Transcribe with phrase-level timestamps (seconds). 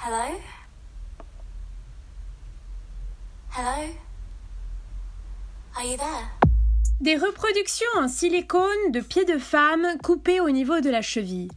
[0.00, 0.38] Hello?
[3.50, 3.88] Hello?
[5.76, 6.28] Are you there?
[7.00, 11.48] Des reproductions en silicone de pieds de femmes coupés au niveau de la cheville.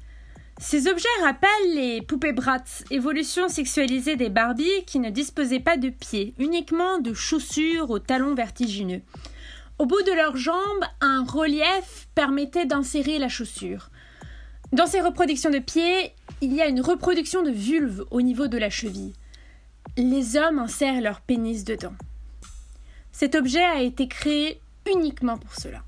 [0.59, 5.89] Ces objets rappellent les poupées Bratz, évolution sexualisée des Barbies qui ne disposaient pas de
[5.89, 9.03] pieds, uniquement de chaussures aux talons vertigineux.
[9.77, 13.90] Au bout de leurs jambes, un relief permettait d'insérer la chaussure.
[14.71, 18.57] Dans ces reproductions de pieds, il y a une reproduction de vulve au niveau de
[18.57, 19.11] la cheville.
[19.97, 21.93] Les hommes insèrent leur pénis dedans.
[23.11, 25.83] Cet objet a été créé uniquement pour cela.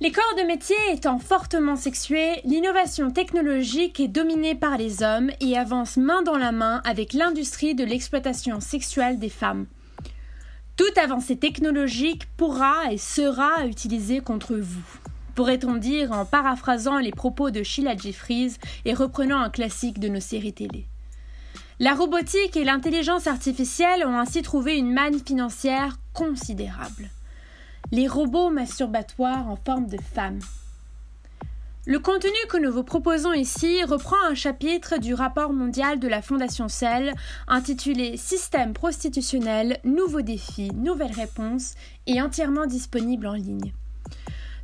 [0.00, 5.56] Les corps de métier étant fortement sexués, l'innovation technologique est dominée par les hommes et
[5.56, 9.66] avance main dans la main avec l'industrie de l'exploitation sexuelle des femmes.
[10.76, 15.07] Toute avancée technologique pourra et sera utilisée contre vous.
[15.38, 20.18] Pourrait-on dire en paraphrasant les propos de Sheila Jeffries et reprenant un classique de nos
[20.18, 20.84] séries télé.
[21.78, 27.08] La robotique et l'intelligence artificielle ont ainsi trouvé une manne financière considérable
[27.92, 30.40] les robots masturbatoires en forme de femmes.
[31.86, 36.20] Le contenu que nous vous proposons ici reprend un chapitre du rapport mondial de la
[36.20, 37.14] Fondation Cell
[37.46, 41.76] intitulé Système prostitutionnel, nouveaux défis, nouvelles réponses
[42.08, 43.72] et entièrement disponible en ligne.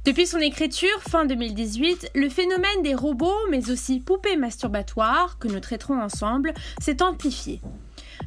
[0.04, 5.60] Depuis son écriture, fin 2018, le phénomène des robots, mais aussi poupées masturbatoires, que nous
[5.60, 7.62] traiterons ensemble, s'est amplifié.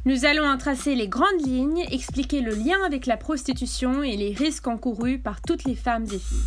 [0.04, 4.32] Nous allons en tracer les grandes lignes, expliquer le lien avec la prostitution et les
[4.32, 6.38] risques encourus par toutes les femmes et filles.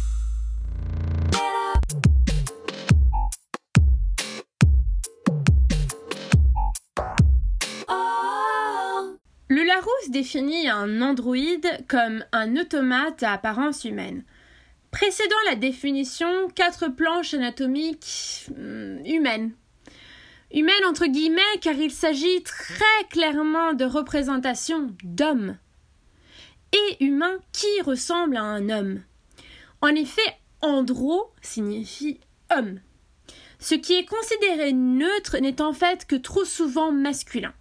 [9.48, 14.24] Le Larousse définit un androïde comme un automate à apparence humaine.
[14.92, 19.53] Précédant la définition, quatre planches anatomiques hmm, humaines
[20.53, 25.58] Humaine entre guillemets car il s'agit très clairement de représentation d'hommes.
[26.73, 29.01] Et humain qui ressemble à un homme.
[29.81, 30.22] En effet,
[30.62, 32.19] andro signifie
[32.53, 32.81] homme.
[33.59, 37.53] Ce qui est considéré neutre n'est en fait que trop souvent masculin.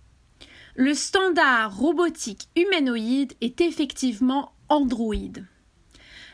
[0.75, 5.47] Le standard robotique humanoïde est effectivement androïde.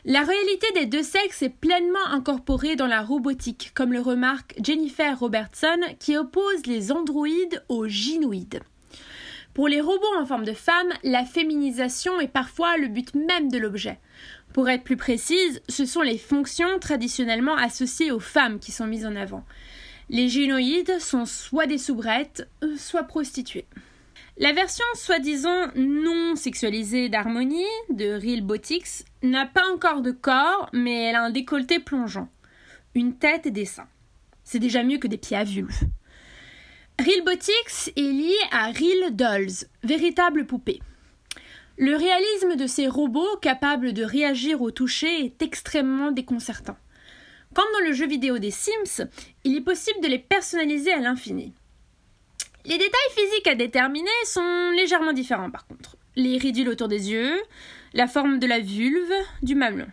[0.08, 5.18] La réalité des deux sexes est pleinement incorporée dans la robotique, comme le remarque Jennifer
[5.18, 8.60] Robertson, qui oppose les androïdes aux gynoïdes.
[9.52, 13.58] Pour les robots en forme de femme, la féminisation est parfois le but même de
[13.58, 13.98] l'objet.
[14.52, 19.06] Pour être plus précise, ce sont les fonctions traditionnellement associées aux femmes qui sont mises
[19.06, 19.44] en avant.
[20.08, 23.66] Les gynoïdes sont soit des soubrettes, soit prostituées.
[24.38, 31.04] La version soi-disant non sexualisée d'Harmonie de Real Botics n'a pas encore de corps, mais
[31.04, 32.28] elle a un décolleté plongeant,
[32.94, 33.88] une tête et des seins.
[34.44, 35.80] C'est déjà mieux que des pieds à vulve.
[36.98, 40.82] Real Botics est lié à Real Dolls, véritable poupée.
[41.78, 46.76] Le réalisme de ces robots capables de réagir au toucher est extrêmement déconcertant.
[47.54, 49.08] Comme dans le jeu vidéo des Sims,
[49.44, 51.54] il est possible de les personnaliser à l'infini.
[52.68, 55.96] Les détails physiques à déterminer sont légèrement différents par contre.
[56.16, 57.40] Les ridules autour des yeux,
[57.94, 59.12] la forme de la vulve,
[59.42, 59.86] du mamelon.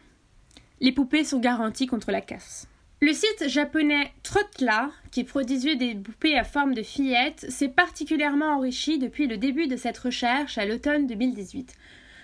[0.80, 2.68] Les poupées sont garanties contre la casse.
[3.00, 8.98] Le site japonais Trotla, qui produisait des poupées à forme de fillettes, s'est particulièrement enrichi
[8.98, 11.76] depuis le début de cette recherche à l'automne 2018.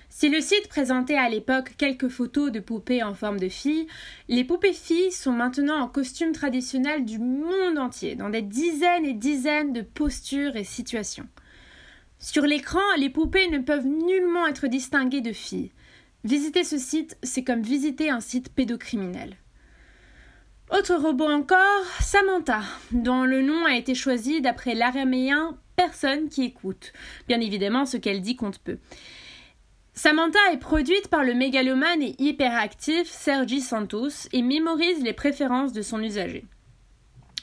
[0.10, 3.88] Si le site présentait à l'époque quelques photos de poupées en forme de filles,
[4.28, 9.14] les poupées filles sont maintenant en costume traditionnel du monde entier, dans des dizaines et
[9.14, 11.28] dizaines de postures et situations.
[12.18, 15.72] Sur l'écran, les poupées ne peuvent nullement être distinguées de filles.
[16.24, 19.38] Visiter ce site, c'est comme visiter un site pédocriminel.
[20.72, 22.62] Autre robot encore, Samantha,
[22.92, 26.92] dont le nom a été choisi d'après l'araméen personne qui écoute.
[27.28, 28.80] Bien évidemment, ce qu'elle dit compte peu.
[29.94, 35.82] Samantha est produite par le mégalomane et hyperactif Sergi Santos et mémorise les préférences de
[35.82, 36.46] son usager.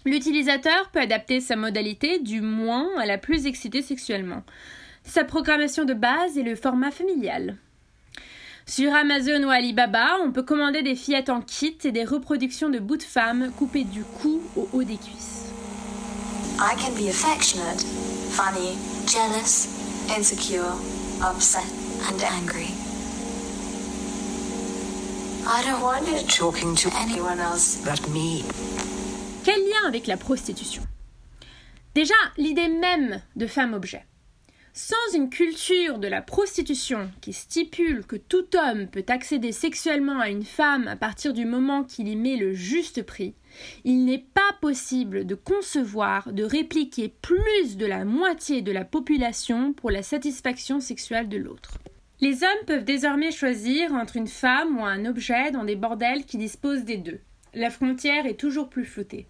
[0.05, 4.43] L'utilisateur peut adapter sa modalité du moins à la plus excitée sexuellement.
[5.05, 7.57] Sa programmation de base est le format familial.
[8.67, 12.79] Sur Amazon ou Alibaba, on peut commander des fillettes en kit et des reproductions de
[12.79, 15.53] bouts de femmes coupées du cou au haut des cuisses.
[16.59, 17.85] I can be affectionate,
[18.31, 18.77] funny,
[19.07, 19.69] jealous,
[20.17, 20.75] insecure,
[21.21, 22.71] upset and angry.
[25.47, 28.45] I don't want talking to anyone else but me.
[29.45, 30.83] Quel lien avec la prostitution?
[31.95, 34.05] Déjà, l'idée même de femme-objet.
[34.73, 40.29] Sans une culture de la prostitution qui stipule que tout homme peut accéder sexuellement à
[40.29, 43.35] une femme à partir du moment qu'il y met le juste prix,
[43.85, 49.73] il n'est pas possible de concevoir de répliquer plus de la moitié de la population
[49.73, 51.79] pour la satisfaction sexuelle de l'autre.
[52.21, 56.39] Les hommes peuvent désormais choisir entre une femme ou un objet dans des bordels qui
[56.39, 57.21] disposent des deux.
[57.53, 59.27] La frontière est toujours plus flottée.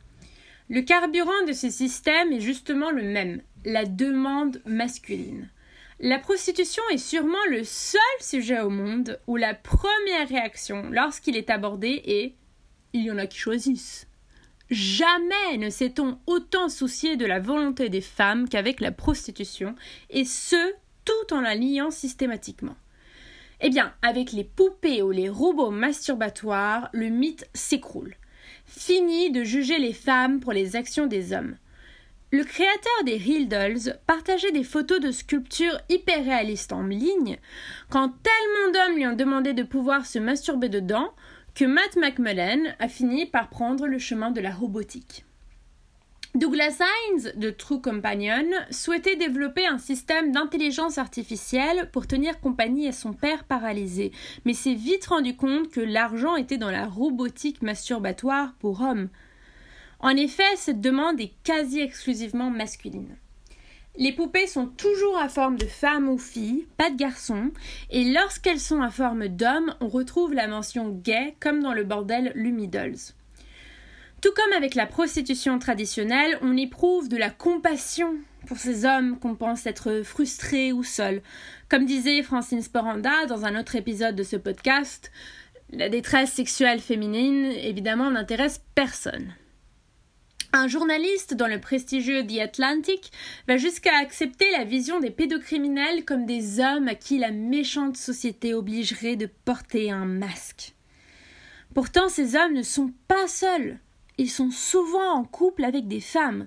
[0.68, 5.48] Le carburant de ce système est justement le même, la demande masculine.
[5.98, 11.50] La prostitution est sûrement le seul sujet au monde où la première réaction lorsqu'il est
[11.50, 12.34] abordé est
[12.92, 14.06] Il y en a qui choisissent.
[14.70, 19.76] Jamais ne s'est-on autant soucié de la volonté des femmes qu'avec la prostitution,
[20.10, 20.72] et ce,
[21.06, 22.76] tout en la liant systématiquement.
[23.62, 28.14] Eh bien, avec les poupées ou les robots masturbatoires, le mythe s'écroule.
[28.66, 31.56] Fini de juger les femmes pour les actions des hommes.
[32.32, 37.38] Le créateur des Real Dolls partageait des photos de sculptures hyper réalistes en ligne
[37.88, 41.12] quand tellement d'hommes lui ont demandé de pouvoir se masturber dedans
[41.54, 45.24] que Matt McMullen a fini par prendre le chemin de la robotique.
[46.36, 52.92] Douglas Hines de True Companion souhaitait développer un système d'intelligence artificielle pour tenir compagnie à
[52.92, 54.12] son père paralysé,
[54.44, 59.08] mais s'est vite rendu compte que l'argent était dans la robotique masturbatoire pour hommes.
[59.98, 63.16] En effet, cette demande est quasi exclusivement masculine.
[63.96, 67.50] Les poupées sont toujours à forme de femme ou fille, pas de garçon,
[67.88, 72.32] et lorsqu'elles sont à forme d'homme, on retrouve la mention gay comme dans le bordel
[72.34, 73.15] Lumidolls.
[74.22, 78.16] Tout comme avec la prostitution traditionnelle, on éprouve de la compassion
[78.46, 81.20] pour ces hommes qu'on pense être frustrés ou seuls.
[81.68, 85.10] Comme disait Francine Sporanda dans un autre épisode de ce podcast,
[85.70, 89.34] la détresse sexuelle féminine, évidemment, n'intéresse personne.
[90.52, 93.12] Un journaliste dans le prestigieux The Atlantic
[93.46, 98.54] va jusqu'à accepter la vision des pédocriminels comme des hommes à qui la méchante société
[98.54, 100.74] obligerait de porter un masque.
[101.74, 103.78] Pourtant, ces hommes ne sont pas seuls.
[104.18, 106.46] Ils sont souvent en couple avec des femmes.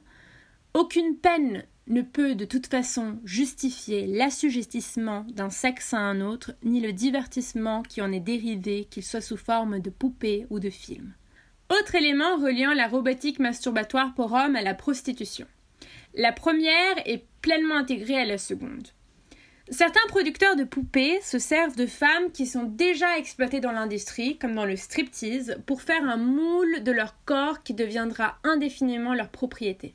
[0.73, 6.79] Aucune peine ne peut de toute façon justifier l'assujettissement d'un sexe à un autre, ni
[6.79, 11.13] le divertissement qui en est dérivé, qu'il soit sous forme de poupée ou de film.
[11.69, 15.45] Autre élément reliant la robotique masturbatoire pour hommes à la prostitution.
[16.15, 18.89] La première est pleinement intégrée à la seconde.
[19.71, 24.55] Certains producteurs de poupées se servent de femmes qui sont déjà exploitées dans l'industrie, comme
[24.55, 29.93] dans le striptease, pour faire un moule de leur corps qui deviendra indéfiniment leur propriété.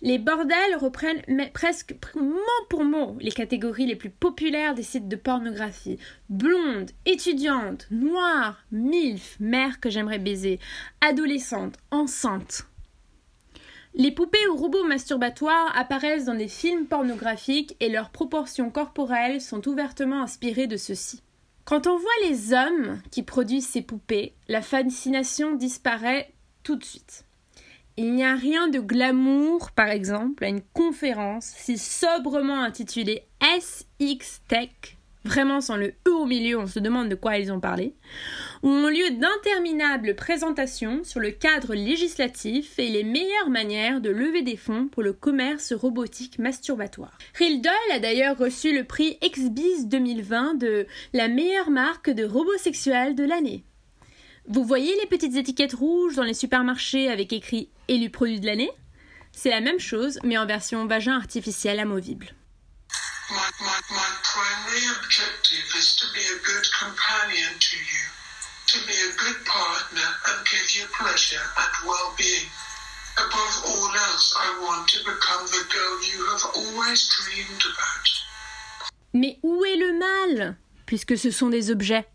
[0.00, 2.38] Les bordels reprennent presque mot
[2.70, 5.98] pour mot les catégories les plus populaires des sites de pornographie.
[6.28, 10.60] Blonde, étudiante, noire, milf, mère que j'aimerais baiser,
[11.00, 12.67] adolescente, enceinte.
[14.00, 19.66] Les poupées ou robots masturbatoires apparaissent dans des films pornographiques et leurs proportions corporelles sont
[19.66, 21.20] ouvertement inspirées de ceux-ci.
[21.64, 27.24] Quand on voit les hommes qui produisent ces poupées, la fascination disparaît tout de suite.
[27.96, 34.42] Il n'y a rien de glamour, par exemple, à une conférence si sobrement intitulée SX
[34.46, 37.94] Tech, vraiment sans le E au milieu, on se demande de quoi ils ont parlé,
[38.62, 44.56] ont lieu d'interminables présentations sur le cadre législatif et les meilleures manières de lever des
[44.56, 47.18] fonds pour le commerce robotique masturbatoire.
[47.34, 53.14] Rildol a d'ailleurs reçu le prix XBIS 2020 de la meilleure marque de robots sexuels
[53.14, 53.64] de l'année.
[54.46, 58.70] Vous voyez les petites étiquettes rouges dans les supermarchés avec écrit élu produit de l'année?
[59.30, 62.34] C'est la même chose, mais en version vagin artificiel amovible.
[63.30, 68.04] My, my, my primary objective is to be a good companion to you,
[68.72, 72.48] to be a good partner and give you pleasure and well-being?
[73.18, 78.08] Above all else, I want to become the girl you have always dreamed about.
[79.12, 80.56] Mais où est le mal,
[80.86, 82.06] puisque ce sont des objets?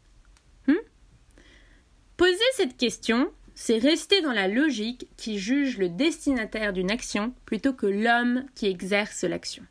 [2.18, 7.74] Poser cette question, c'est rester dans la logique qui juge le destinataire d'une action plutôt
[7.74, 9.66] que l'homme qui exerce l'action.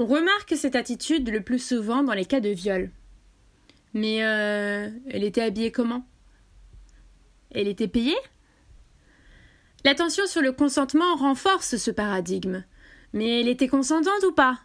[0.00, 2.92] On remarque cette attitude le plus souvent dans les cas de viol.
[3.94, 6.06] Mais euh, elle était habillée comment?
[7.50, 8.16] Elle était payée?
[9.84, 12.64] L'attention sur le consentement renforce ce paradigme.
[13.12, 14.60] Mais elle était consentante ou pas?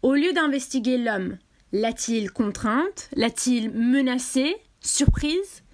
[0.00, 1.36] Au lieu d'investiguer l'homme,
[1.72, 3.10] l'a-t-il contrainte?
[3.14, 4.56] L'a-t-il menacée?
[4.80, 5.64] Surprise?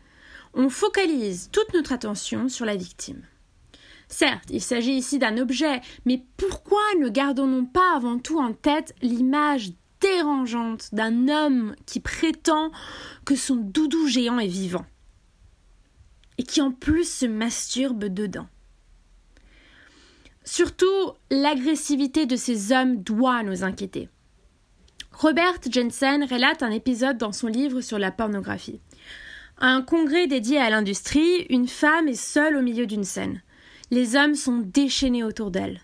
[0.55, 3.23] On focalise toute notre attention sur la victime.
[4.09, 8.95] Certes, il s'agit ici d'un objet, mais pourquoi ne gardons-nous pas avant tout en tête
[9.03, 12.71] l'image dérangeante d'un homme qui prétend
[13.25, 14.87] que son doudou géant est vivant
[16.39, 18.47] et qui en plus se masturbe dedans?
[20.45, 24.09] Surtout, l'agressivité de ces hommes doit nous inquiéter.
[25.13, 28.81] Robert Jensen relate un épisode dans son livre sur la pornographie.
[29.59, 33.43] À un congrès dédié à l'industrie, une femme est seule au milieu d'une scène.
[33.91, 35.81] Les hommes sont déchaînés autour d'elle.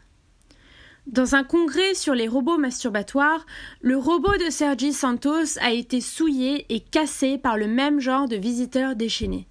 [1.07, 3.45] Dans un congrès sur les robots masturbatoires,
[3.83, 8.37] le robot de Sergi Santos a été souillé et cassé par le même genre de
[8.37, 9.47] visiteurs déchaînés.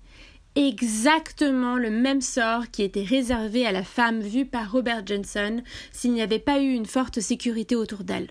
[0.56, 6.14] Exactement le même sort qui était réservé à la femme vue par Robert Jensen s'il
[6.14, 8.30] n'y avait pas eu une forte sécurité autour d'elle.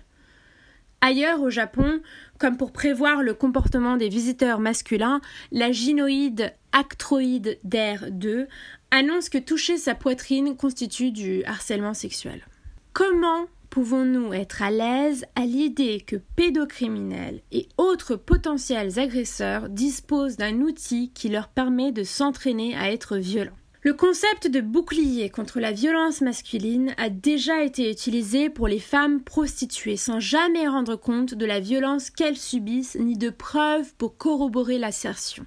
[1.05, 1.99] Ailleurs au Japon,
[2.39, 5.19] comme pour prévoir le comportement des visiteurs masculins,
[5.51, 8.47] la gynoïde actroïde d'air 2
[8.89, 12.47] annonce que toucher sa poitrine constitue du harcèlement sexuel.
[12.93, 20.61] Comment pouvons-nous être à l'aise à l'idée que pédocriminels et autres potentiels agresseurs disposent d'un
[20.61, 23.51] outil qui leur permet de s'entraîner à être violents?
[23.83, 29.21] Le concept de bouclier contre la violence masculine a déjà été utilisé pour les femmes
[29.21, 34.77] prostituées sans jamais rendre compte de la violence qu'elles subissent ni de preuves pour corroborer
[34.77, 35.45] l'assertion.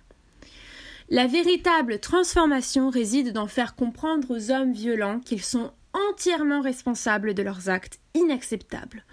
[1.08, 5.72] La véritable transformation réside dans faire comprendre aux hommes violents qu'ils sont
[6.10, 9.06] entièrement responsables de leurs actes inacceptables,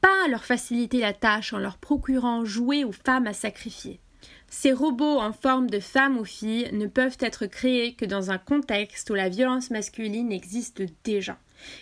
[0.00, 4.00] pas leur faciliter la tâche en leur procurant jouets aux femmes à sacrifier.
[4.48, 8.38] Ces robots en forme de femmes ou filles ne peuvent être créés que dans un
[8.38, 11.38] contexte où la violence masculine existe déjà.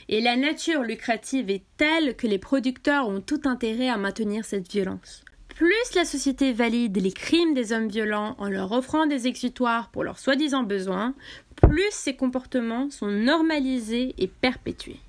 [0.09, 4.71] Et la nature lucrative est telle que les producteurs ont tout intérêt à maintenir cette
[4.71, 5.25] violence.
[5.55, 10.05] Plus la société valide les crimes des hommes violents en leur offrant des exutoires pour
[10.05, 11.15] leurs soi-disant besoins,
[11.57, 15.01] plus ces comportements sont normalisés et perpétués.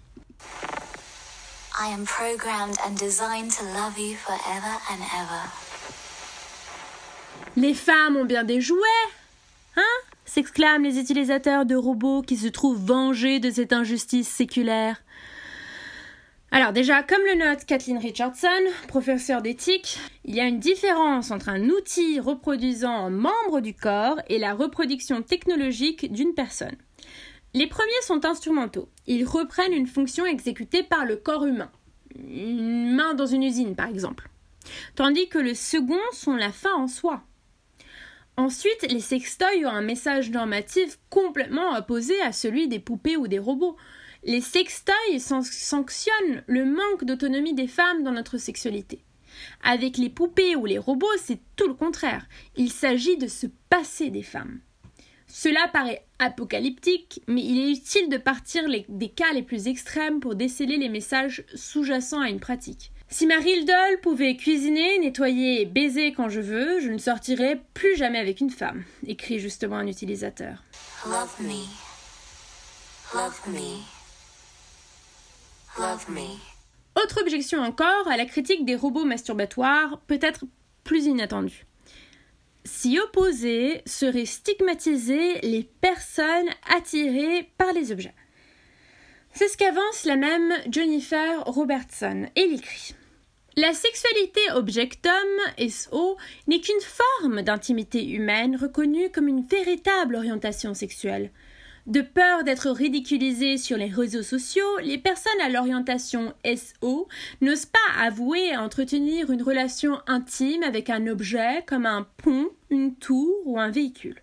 [1.81, 5.68] I am programmed and designed to love you forever and ever.
[7.59, 8.79] Les femmes ont bien des jouets
[9.75, 9.81] Hein
[10.23, 15.03] s'exclament les utilisateurs de robots qui se trouvent vengés de cette injustice séculaire.
[16.51, 18.47] Alors déjà, comme le note Kathleen Richardson,
[18.87, 24.21] professeure d'éthique, il y a une différence entre un outil reproduisant un membre du corps
[24.29, 26.77] et la reproduction technologique d'une personne.
[27.53, 28.87] Les premiers sont instrumentaux.
[29.05, 31.71] Ils reprennent une fonction exécutée par le corps humain.
[32.15, 34.29] Une main dans une usine, par exemple.
[34.95, 37.23] Tandis que le second sont la fin en soi.
[38.39, 43.37] Ensuite, les sextoys ont un message normatif complètement opposé à celui des poupées ou des
[43.37, 43.75] robots.
[44.23, 49.03] Les sextoys sanctionnent le manque d'autonomie des femmes dans notre sexualité.
[49.61, 52.29] Avec les poupées ou les robots, c'est tout le contraire.
[52.55, 54.61] Il s'agit de se passer des femmes.
[55.27, 60.35] Cela paraît apocalyptique, mais il est utile de partir des cas les plus extrêmes pour
[60.35, 62.93] déceler les messages sous-jacents à une pratique.
[63.11, 67.95] Si Marie Doll pouvait cuisiner, nettoyer et baiser quand je veux, je ne sortirais plus
[67.95, 70.63] jamais avec une femme, écrit justement un utilisateur.
[71.07, 71.65] Love me.
[73.15, 73.79] Love me.
[75.79, 77.01] Love me.
[77.03, 80.45] Autre objection encore à la critique des robots masturbatoires, peut-être
[80.83, 81.65] plus inattendue.
[82.63, 88.13] S'y opposer serait stigmatiser les personnes attirées par les objets.
[89.33, 92.27] C'est ce qu'avance la même Jennifer Robertson.
[92.35, 92.95] Elle écrit
[93.57, 95.11] la sexualité objectum,
[95.67, 96.15] SO,
[96.47, 101.31] n'est qu'une forme d'intimité humaine reconnue comme une véritable orientation sexuelle.
[101.85, 107.09] De peur d'être ridiculisées sur les réseaux sociaux, les personnes à l'orientation SO
[107.41, 113.35] n'osent pas avouer entretenir une relation intime avec un objet comme un pont, une tour
[113.45, 114.21] ou un véhicule.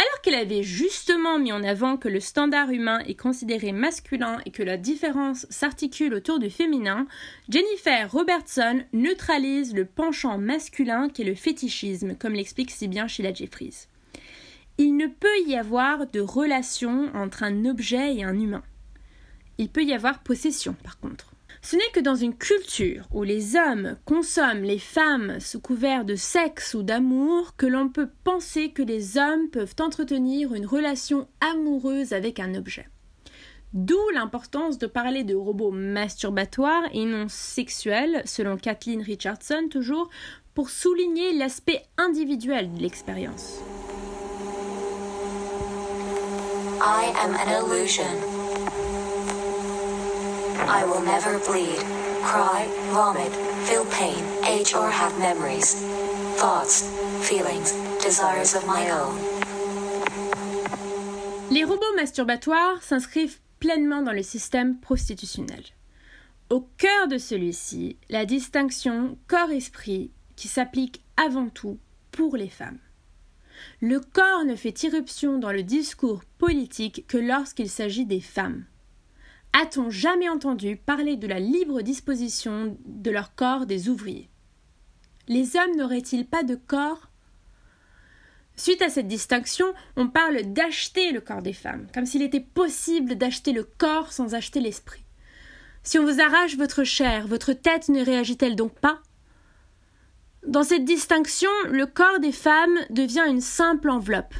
[0.00, 4.52] Alors qu'elle avait justement mis en avant que le standard humain est considéré masculin et
[4.52, 7.08] que la différence s'articule autour du féminin,
[7.48, 13.88] Jennifer Robertson neutralise le penchant masculin qu'est le fétichisme, comme l'explique si bien Sheila Jeffries.
[14.78, 18.62] Il ne peut y avoir de relation entre un objet et un humain.
[19.58, 21.32] Il peut y avoir possession, par contre.
[21.70, 26.14] Ce n'est que dans une culture où les hommes consomment les femmes sous couvert de
[26.14, 32.14] sexe ou d'amour que l'on peut penser que les hommes peuvent entretenir une relation amoureuse
[32.14, 32.88] avec un objet.
[33.74, 40.08] D'où l'importance de parler de robots masturbatoires et non sexuels, selon Kathleen Richardson toujours,
[40.54, 43.60] pour souligner l'aspect individuel de l'expérience.
[50.66, 51.78] I will never bleed,
[52.22, 53.32] cry, vomit,
[53.64, 55.74] feel pain, age or have memories,
[56.36, 56.82] thoughts,
[57.22, 57.72] feelings,
[58.02, 59.14] desires of my own.
[61.50, 65.62] Les robots masturbatoires s'inscrivent pleinement dans le système prostitutionnel.
[66.50, 71.78] Au cœur de celui-ci, la distinction corps-esprit qui s'applique avant tout
[72.10, 72.78] pour les femmes.
[73.80, 78.64] Le corps ne fait irruption dans le discours politique que lorsqu'il s'agit des femmes.
[79.52, 84.28] A-t-on jamais entendu parler de la libre disposition de leur corps des ouvriers?
[85.26, 87.08] Les hommes n'auraient-ils pas de corps?
[88.56, 93.14] Suite à cette distinction, on parle d'acheter le corps des femmes, comme s'il était possible
[93.14, 95.04] d'acheter le corps sans acheter l'esprit.
[95.82, 99.00] Si on vous arrache votre chair, votre tête ne réagit-elle donc pas?
[100.46, 104.34] Dans cette distinction, le corps des femmes devient une simple enveloppe.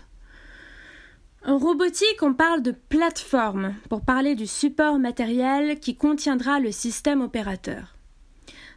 [1.47, 7.23] En robotique, on parle de plateforme pour parler du support matériel qui contiendra le système
[7.23, 7.95] opérateur.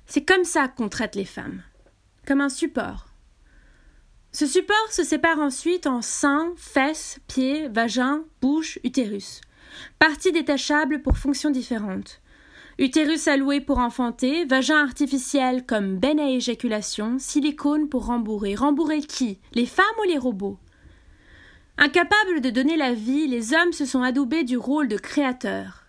[0.05, 1.63] C'est comme ça qu'on traite les femmes,
[2.27, 3.07] comme un support.
[4.31, 9.41] Ce support se sépare ensuite en seins, fesses, pieds, vagin, bouche, utérus.
[9.99, 12.21] Parties détachables pour fonctions différentes.
[12.77, 18.55] Utérus alloué pour enfanter, vagin artificiel comme benne à éjaculation, silicone pour rembourrer.
[18.55, 19.39] Rembourrer qui?
[19.53, 20.59] Les femmes ou les robots?
[21.83, 25.85] Incapables de donner la vie, les hommes se sont adoubés du rôle de créateurs.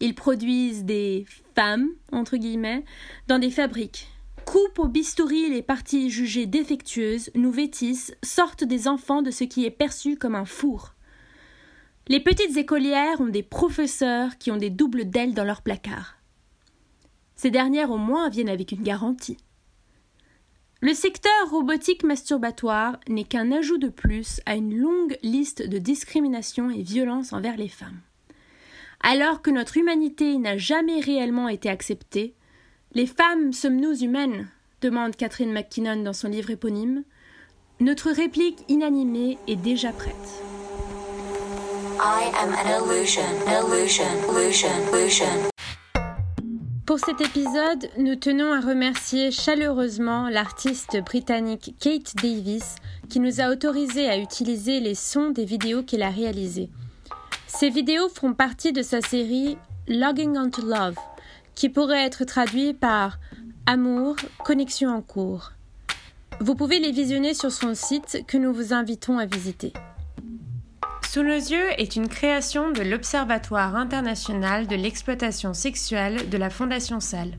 [0.00, 2.84] Ils produisent des femmes, entre guillemets,
[3.28, 4.08] dans des fabriques,
[4.44, 9.64] coupent au bistouri les parties jugées défectueuses, nous vêtissent, sortent des enfants de ce qui
[9.64, 10.94] est perçu comme un four.
[12.08, 16.16] Les petites écolières ont des professeurs qui ont des doubles d'ailes dans leur placard.
[17.36, 19.36] Ces dernières au moins viennent avec une garantie.
[20.80, 26.70] Le secteur robotique masturbatoire n'est qu'un ajout de plus à une longue liste de discriminations
[26.70, 27.98] et violences envers les femmes.
[29.00, 32.34] Alors que notre humanité n'a jamais réellement été acceptée,
[32.94, 34.48] les femmes sommes-nous humaines?
[34.80, 37.02] demande Catherine McKinnon dans son livre éponyme.
[37.80, 40.14] Notre réplique inanimée est déjà prête.
[46.88, 52.76] Pour cet épisode, nous tenons à remercier chaleureusement l'artiste britannique Kate Davis
[53.10, 56.70] qui nous a autorisé à utiliser les sons des vidéos qu'elle a réalisées.
[57.46, 60.96] Ces vidéos font partie de sa série Logging Onto Love,
[61.54, 63.18] qui pourrait être traduit par
[63.66, 65.52] Amour, connexion en cours.
[66.40, 69.74] Vous pouvez les visionner sur son site que nous vous invitons à visiter.
[71.10, 77.00] Sous nos yeux est une création de l'Observatoire international de l'exploitation sexuelle de la Fondation
[77.00, 77.38] Salle.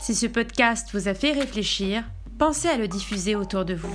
[0.00, 2.02] Si ce podcast vous a fait réfléchir,
[2.38, 3.92] pensez à le diffuser autour de vous.